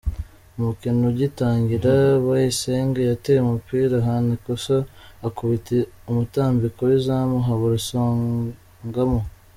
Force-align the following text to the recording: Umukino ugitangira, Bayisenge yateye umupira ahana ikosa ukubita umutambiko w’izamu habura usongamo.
Umukino 0.57 1.01
ugitangira, 1.13 1.91
Bayisenge 2.25 2.99
yateye 3.09 3.39
umupira 3.41 3.93
ahana 4.01 4.29
ikosa 4.37 4.75
ukubita 5.27 5.75
umutambiko 6.09 6.79
w’izamu 6.89 7.35
habura 7.47 7.75
usongamo. 7.81 9.19